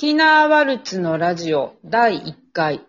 [0.00, 2.86] キナーワルツのラジオ第1回。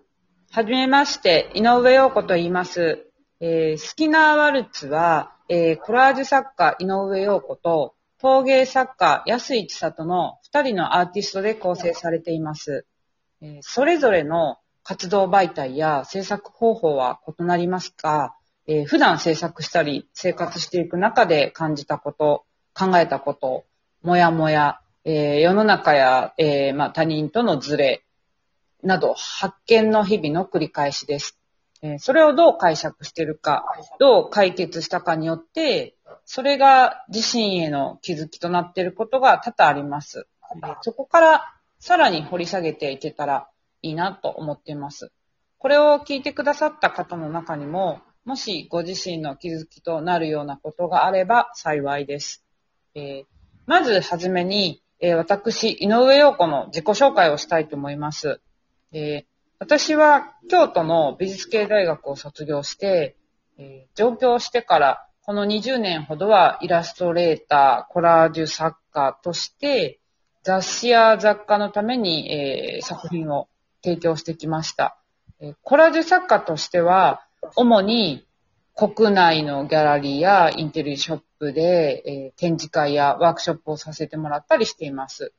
[0.49, 3.05] はじめまして、井上陽子と言います。
[3.41, 12.85] えー、スキナーワルツは、えー、コラージュ作家井上陽子と陶芸作家安井千里の2人のアーティストで構成されています。
[13.41, 18.35] えーそれぞれの活動媒体や制作方法は異なりますが、
[18.67, 23.65] えー普段制作したり生活していく中で感じたこと、考えたこと、
[24.01, 28.03] もやもや、えー世の中や、えーまあ、他人とのズレ
[28.83, 31.39] など発見の日々の繰り返しです。
[31.81, 33.65] えーそれをどう解釈しているか、
[33.99, 35.95] どう解決したかによって、
[36.25, 40.27] それが自身への気づきとなっていることが多々あります。
[40.55, 43.47] えーそこからさらに掘り下げていけたら
[43.81, 45.11] いいなと思っています。
[45.57, 52.45] これを聞いてくださった方の中にも、もしご自身の気づきとなるようなことがあれば幸いです。
[52.93, 53.25] えー
[53.67, 58.39] まずはじめに、えー私、井上陽子の自己紹介をしたいと思います。
[58.93, 63.15] えー私は京都の美術系大学を卒業して、
[63.57, 69.99] えー上京してからこの20年ほどはイラストレーター、コラージュ作家として
[70.43, 73.47] 雑誌や雑貨のために、えー作品を
[73.83, 74.97] 提供してきました。
[75.39, 78.27] えーコラージュ作家としては、主に
[78.81, 85.33] 国内のギャラリーやインテリショップで、えー展示会やワークショップをさせてもらったりしています。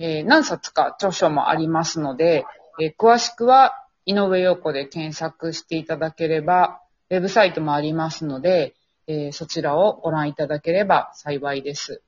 [0.00, 2.44] えー何冊か著書もありますので、
[2.80, 3.74] えー詳しくは
[4.06, 8.74] 井上陽子で検索していただければ、ウェブサイトもありますので、
[9.06, 12.02] えそちらをご覧いただければ幸いです。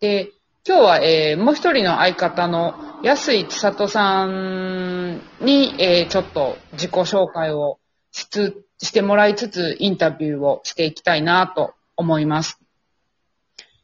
[0.00, 0.32] で、
[0.66, 7.78] 今日は、えもう一人の相方の安井千里さんに、えちょっと自己紹介を
[8.12, 12.58] しつしてもらいつつ、インタビューをしていきたいなと思います。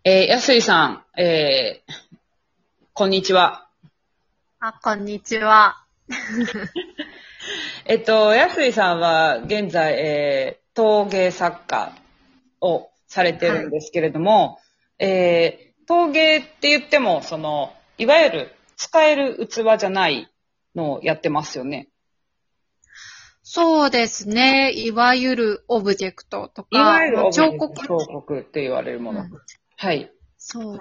[0.04, 1.92] えー安井さん、えー
[2.94, 3.68] こんにちは。
[4.58, 5.84] あ、こんにちは。
[7.84, 11.92] えっと、安井さんは現在、えー陶芸作家
[12.60, 14.60] をされてるんですけれども、
[14.98, 20.30] えー陶芸って言っても、その、いわゆる使える器じゃない
[20.74, 21.88] のをやってますよね。
[23.48, 24.72] そうですね。
[24.72, 27.86] いわゆるオブジェクトとか、彫刻。
[27.86, 29.20] 彫刻って言われるもの。
[29.20, 29.30] うん
[29.76, 30.10] はい。
[30.36, 30.80] そう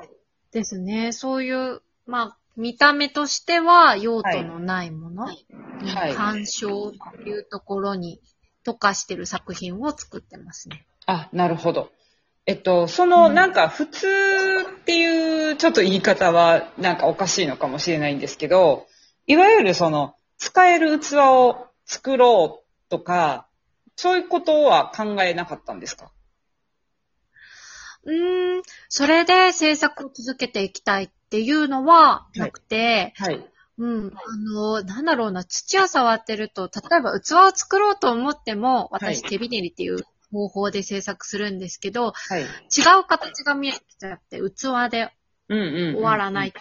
[0.51, 1.11] ですね。
[1.11, 5.45] そういう、まあ、見た目としては用途のないもの、はい
[6.15, 6.91] 鑑賞っ
[7.23, 8.19] ていうところに
[8.65, 10.87] 溶かしてる作品を作ってますね。
[11.05, 11.91] あ、なるほど。
[12.47, 18.87] えっと、その、うんなんか、普通っていう、ちょっと言い方は、なんかおかしいのかもしれないんですけど、
[19.27, 23.47] いわゆるその、使える器を作ろうとか、
[23.95, 26.11] そういうことは考えなかったんですか？
[28.03, 33.51] うーん、それで制作を続けていきたいっていうのはなくて、はい。
[33.77, 34.13] うん。
[34.15, 39.97] あの、なんだろうな、土を触ってると、例えば器を作ろうと思っても、はい私手びねりっていう
[40.31, 42.41] 方法で制作するんですけど、はい。
[42.43, 45.11] 違う形が見えてきちゃって、器で
[45.49, 45.95] うんうんうん。
[45.95, 46.53] 終わらない。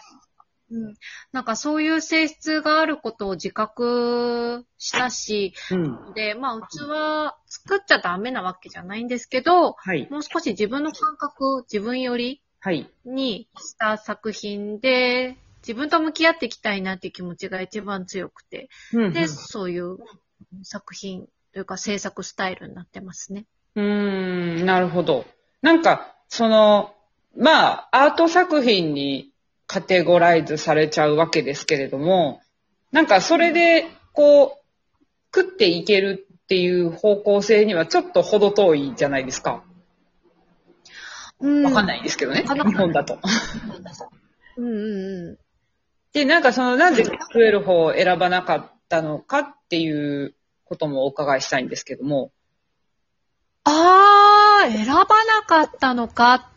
[0.74, 0.94] うん。
[1.32, 6.14] なんかそういう性質があることを自覚したし、うん。
[6.14, 10.08] で、まあ器作っちゃダメなわけじゃないんですけど、はい。
[10.10, 12.90] もう少し自分の感覚、自分よりはい。
[13.04, 19.98] にした作品で、自分と向き合っていきたいなっていう気持ちが一番強くて、うんうんで、そういう
[20.62, 23.46] 作品というか制作スタイルになってますね。
[23.76, 25.24] うーん、なるほど。
[25.62, 26.94] なんか、その、
[27.36, 29.33] まあ、アート作品に
[29.74, 32.40] カテゴライズされちゃうわけですけれども、
[32.92, 35.04] なんかそれで、こう、
[35.34, 39.64] 食っていけるっていう方向性にはちょっと程遠いじゃないですか。
[41.40, 43.18] うんわかんないですけどね、日本だと。
[44.58, 45.38] うんうんうん。
[46.12, 52.30] で、なんかその、なんで食える方を選ばなかったのかっていうこともお伺いしたいんですけども。
[53.64, 56.53] あー、選ばなかったのかっ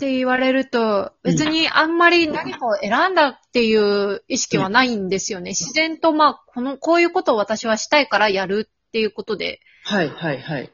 [0.00, 5.50] て言われると、別にあんまり何かを選んだっていう意識はないんですよね。
[5.50, 10.72] 自然とまあ、この、こういうことを私はしたいからやるっていうことではい、はい、はい。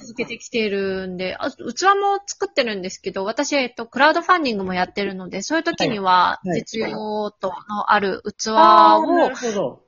[0.00, 9.82] 続けてきているんで、あ器も作ってるんですけど、私、えっと、クラウドファンディングもやってるので、そういう時には実用度のある器あーなをるほど。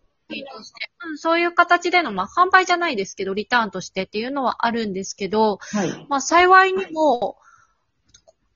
[1.16, 6.06] そういう形での、まあ、販売じゃないですけど、リターンとしてっていうのはあるんですけど、はい。
[6.08, 7.38] まあ、幸いにも、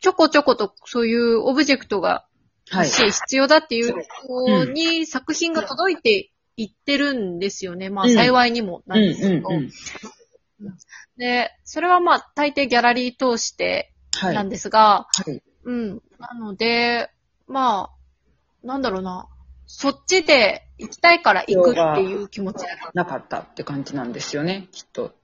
[0.02, 2.26] ちょこちょことそういうオブジェクトが
[2.70, 2.96] はい欲。
[2.96, 3.94] しい、必要だっていう
[4.24, 7.90] 人に作品が届いていってるんですよね。
[7.90, 9.48] まあ、うん幸いにもなんですけど。
[11.16, 14.34] で、それはまあ、大抵ギャラリー通してはい。
[14.34, 15.42] なんですが、はい。
[15.64, 16.02] うん。
[16.18, 17.10] なので、
[17.46, 17.90] ま
[18.62, 19.28] あ、なんだろうな。
[19.66, 25.14] そっちで行きたいから行くっていう気持ちだなかったって感じなんですよね、きっと。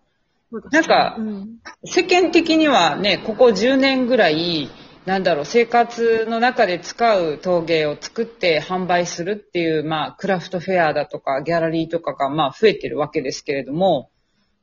[0.71, 4.71] なんかうん、世間的にはね、ここ10年ぐらい、
[5.05, 14.11] なんだろう、生活の中で使う陶芸を作って販売するっていう、まあ、クラフトフェアだとか、ギャラリーとかが、まあ、増えてるわけですけれども、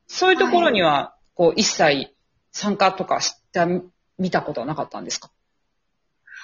[0.08, 2.14] そういうところには、こう、一切
[2.52, 3.66] 参加とかした、
[4.18, 5.30] 見たことはなかったんですか？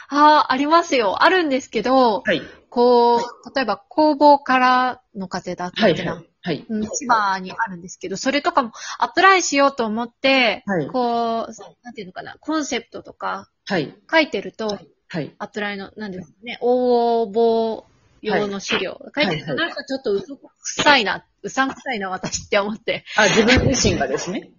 [0.08, 1.22] ああ、ありますよ。
[1.22, 2.42] あるんですけど、はい。
[2.68, 3.20] こう、
[3.54, 6.22] 例えば工房からの風だったはい、りな、はい。
[6.22, 6.31] はい。
[6.44, 11.52] うん千葉にあるんですけど、それとかもアプライしようと思って、はいこう、
[11.82, 13.94] なんていうのかな、コンセプトとかはい。
[14.10, 14.78] 書いてると、
[15.08, 15.34] はい。
[15.38, 17.84] アプライの、なんですかね、応募
[18.22, 20.48] 用の資料、書いてると、はいはいなんかちょっとうそく
[20.82, 23.04] さいな、うさんくさいな、私って思って。
[23.16, 24.50] あ、自分自身がですね？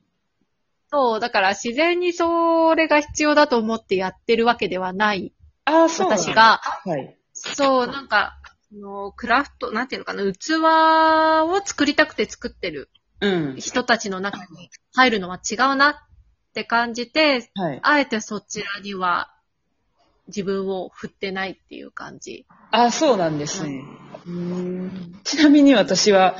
[0.91, 5.33] そう、だから自然にそれが必要だと思ってやってるわけではない、
[5.65, 6.33] あ、そう私。
[6.33, 7.17] が、はい。
[7.33, 8.42] そう、なんか、あ
[8.73, 10.59] のクラフト、なんていうのかな、器
[11.49, 12.89] を作りたくて作ってる
[13.21, 13.55] うん。
[13.57, 15.95] 人たちの中に入るのは違うなっ
[16.53, 17.79] て感じて、はい。
[17.81, 19.33] あえてそちらには
[20.27, 22.45] 自分を振ってないっていう感じ。
[22.71, 23.83] あ、そうなんですね。
[24.25, 26.37] うんちなみに私は、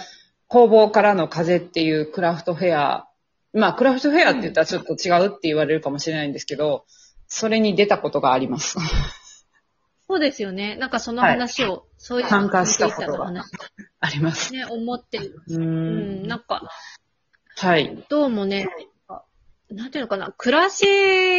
[0.48, 3.10] 工房からの風っていうクラフトフェア、
[3.54, 6.86] まあ、クラフトフェアって言ったらちょっと違うって言われるかもしれないんですけど、
[7.28, 8.78] それに出たことがあります。
[10.14, 10.76] そうですよね。
[10.76, 13.52] なんかその話を、そういう参加したことが話
[14.00, 14.54] あります。
[14.54, 15.42] ね、思ってる。
[15.48, 16.28] ううん、ん。
[16.28, 16.70] なんか、
[17.58, 18.06] はい。
[18.10, 18.68] どうもね、
[19.72, 20.86] なんていうのかな、暮らし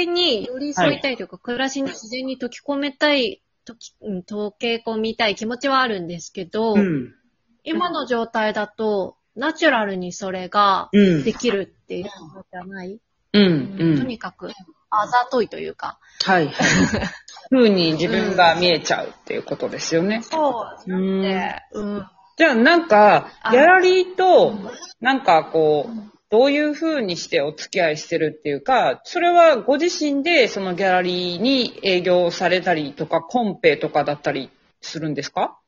[0.08, 7.14] に寄り添いたいというか、暮らしに自然に溶き込めたい、溶き、うん、溶け込みたい気持ちはあるんですけど、うん。
[7.62, 11.32] 今の状態だと、ナチュラルにそれがうんで。
[11.32, 12.10] きるっていうこ
[12.40, 12.98] とじゃない、
[13.34, 13.76] うん。
[13.78, 13.98] うん。
[13.98, 14.50] とにかく、
[14.90, 16.00] あざといというか。
[16.24, 16.48] はい。
[16.48, 16.54] はい。
[17.50, 20.22] 風に自分が見えちゃうっていうことですよね。
[20.22, 22.06] そううんで、うん。
[22.36, 24.54] じゃあなんか、あギャラリーと、
[25.00, 34.50] なんかこう、どういう風にしてお付き合いしてるっていうか、それはご自身でそのギャラリーに営業されたりとか、コンペとかだったり
[34.80, 35.58] するんですか？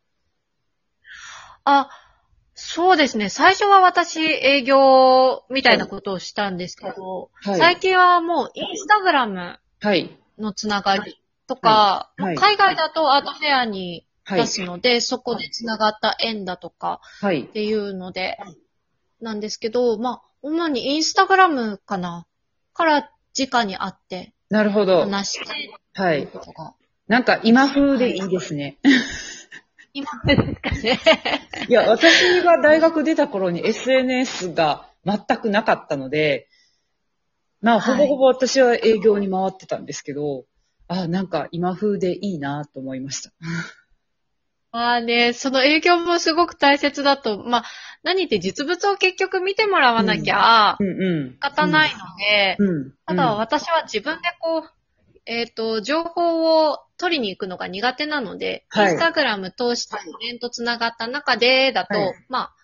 [1.65, 1.89] あ、
[2.55, 3.29] そうですね。
[3.29, 10.19] 最初は私、営業みたいなことをしたんですけど、はい最近はもう、インスタグラムはい。
[10.39, 14.47] のつながりとか、はいはい海外だとアートフェアにはい出。
[14.47, 17.45] すので、そこでつながった縁だとかはいっ。
[17.47, 18.39] ていうので、
[19.21, 22.27] なんですけど、まあ、主にインスタグラムかな
[22.75, 25.01] から直に会ってなるほど。
[25.01, 26.29] 話して、はい。
[27.09, 28.79] なんか今風でいいですね。
[29.93, 31.01] 今ですかね。
[31.69, 36.49] いや、私が大学出た頃に SNS が全くなかったので、
[37.61, 40.45] まあ、ほぼほぼ私は営業に回ってたんですけど、
[40.89, 43.31] あ、なんか今風でいいなと思いました。
[44.73, 47.65] まあね、その営業もすごく大切だと、まあ、
[48.03, 51.33] 何って実物を結局見てもらわなきゃうんうん。
[51.33, 52.93] 仕方ないので、うん。
[53.07, 54.63] ただ私は自分でこう、
[55.25, 62.55] えっ、と、情報を取りに行くのが苦手なので、はいインスタグラム通してフレンと繋がった中でだと、はいまあ、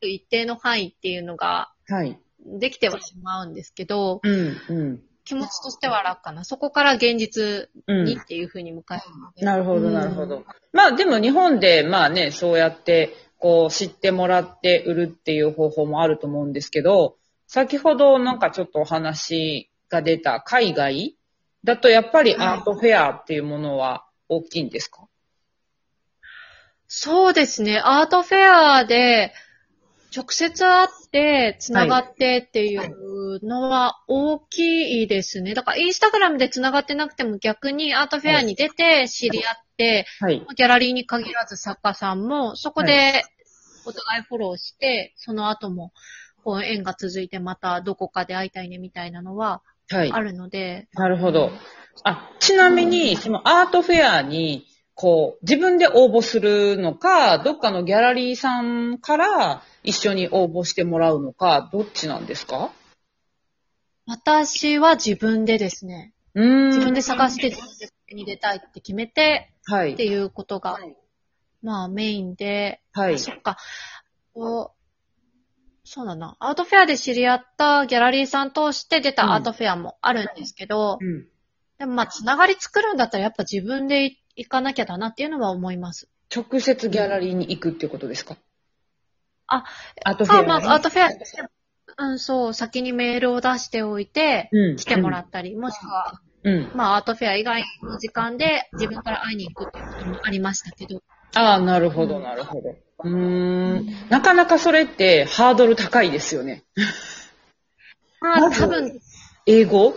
[0.00, 2.18] 一定の範囲っていうのがはい。
[2.44, 5.02] できてはしまうんですけど、うん、うん。
[5.28, 6.42] 気持ちとしては楽かな。
[6.42, 9.44] そこから現実うんにっていうふうに迎えるので。
[9.44, 10.44] なるほど、うんなるほど。
[10.72, 21.16] まあでも日本で、まあね、そうやって、こう、知ってもらって売るっていう方法もあると思うんですけど、先ほどなんかちょっとお話が出た海外
[21.62, 25.06] だとやっぱりアートフェアっていうものは大きいんですか？
[26.86, 27.80] そうですね。
[27.84, 29.32] アートフェアで
[30.14, 35.54] 直接会って、繋がってっていうのは大きいですね。
[35.54, 40.46] だからインスタグラムで繋がってなくても逆にアートフェアに出て知り合って、はい。
[40.56, 43.22] ギャラリーに限らず作家さんもそこで
[43.84, 45.92] お互いフォローして、その後も
[46.42, 50.20] こう縁が続いてまたどこかで会いたいねみたいなのははいあ。
[50.20, 51.50] るので、なるほど。
[52.04, 54.66] あ、ちなみに、そのアートフェアに、
[55.00, 62.72] こう、自分で応募するのか、どっかのギャラリーさんから一緒に応募してもらうのか、どっちなんですか？
[64.06, 66.66] 私は自分でですね、うーん。
[66.70, 67.68] 自分で探して自分
[68.08, 69.92] でに出たいって決めてはい。
[69.92, 70.80] っていうことが、
[71.62, 73.18] まあメインで、はいあ。
[73.18, 73.56] そっか。
[74.34, 74.78] こう
[75.84, 76.36] そうだな。
[76.40, 81.28] アートフェアで知り合ったギャラリーさん通して出たアートフェアもあるんですけど、うん。
[81.78, 86.08] でもまあ、つながり作るんだったらやっぱ自分で行かなきゃだなっていうのは思います。
[86.34, 88.36] 直接ギャラリーに行くっていうことですか？
[89.46, 89.64] あ、
[90.04, 90.46] アートフェアに。
[90.46, 91.48] まあ、まあ、アートフェアとしても
[91.96, 94.76] うん、そう、先にメールを出しておいて、うん。
[94.76, 96.70] 来てもらったり、もしくは、うん。
[96.74, 101.02] まあ、アートフェア以外の時間で自分から会いに行くっていうこともありましたけど、
[101.34, 102.70] ああ、なるほど、なるほど。
[102.70, 104.08] うーん。
[104.10, 106.62] なかなかそれってハードル高いですよね。
[108.20, 109.00] まあ、多分、
[109.46, 109.94] 英語？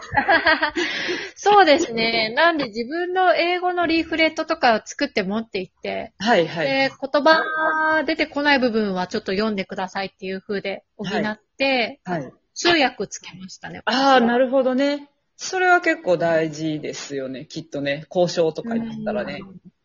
[1.36, 2.32] そうですね。
[2.34, 6.66] なんで自分の英語のリーフレットとかを作って持っていって、はいはい。
[6.66, 12.32] で、言葉出てこない部分はちょっと読んでくださいっていう風で補って、はい。
[12.54, 13.82] 通訳つけましたね。
[13.84, 15.08] ああ、なるるほどね。
[15.36, 17.46] それは結構大事ですよね。
[17.46, 18.06] きっとね。
[18.10, 19.40] 交渉とか言ったらね。。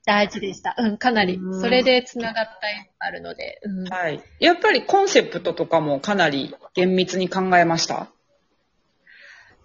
[0.06, 0.76] 大事でした。
[0.78, 1.58] うん、かなりう。
[1.58, 3.62] んそれで繋がった絵があるので。
[3.64, 4.22] うん、はい。
[4.40, 8.08] やっぱりコンセプトとかもかなり厳密に考えました？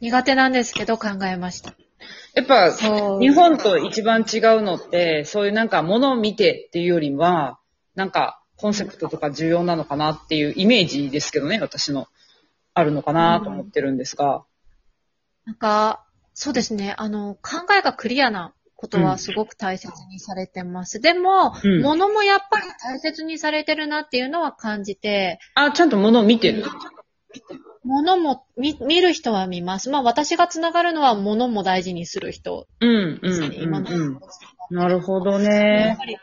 [0.00, 1.74] 苦手なんですけど考えました。
[2.34, 3.20] やっぱ、そう。
[3.20, 7.58] 日本と一番違うのって、そういうなんか物を見てっていうよりは、
[7.94, 12.08] なんかコンセプトとか重要なのかなっていうイメージですけどね、私の。
[12.78, 14.44] あるのかなと思ってるんですが。
[15.44, 16.94] なんか、そうですね。
[16.96, 21.00] あの、考えがクリアなことはすごく大切にされてます。
[21.00, 26.64] でも、うん物もやっぱり大切にされてるなっていうのは感じて、あ、ちゃんと物を見てる。
[27.88, 29.88] 物も見見る人は見ます。
[29.88, 33.56] まあ私がつながるのは物も大事にする人うん、うん、ですね。
[33.62, 34.20] 今のうん。
[34.70, 35.98] なるほどやねっ。
[35.98, 36.18] ぱり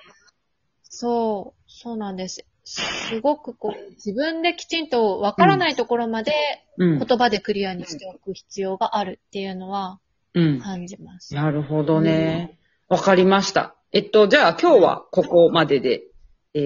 [0.84, 2.46] そう、そうなんです。
[2.64, 6.34] すごくこう、自分できちんとわからないところまで
[6.78, 7.00] うん。
[7.00, 10.00] 言葉でクリアにしておく必要があるっていうのは
[10.36, 10.60] うん。
[10.62, 11.34] 感じます。
[11.34, 12.60] なるほどね。
[12.90, 13.76] わかりました。
[13.92, 16.04] えっと、じゃあ今日はここまでで、
[16.54, 16.60] え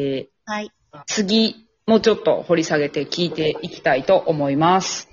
[0.47, 0.71] ー、はい。
[1.05, 5.08] 次、もうちょっと掘り下げて聞いていきたいと思います。